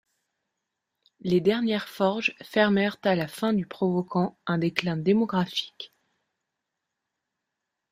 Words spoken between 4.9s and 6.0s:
démographique.